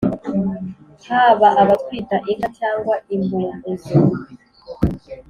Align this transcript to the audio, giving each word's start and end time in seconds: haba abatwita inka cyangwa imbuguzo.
haba 1.07 1.47
abatwita 1.61 2.15
inka 2.31 2.47
cyangwa 2.59 2.93
imbuguzo. 3.15 3.95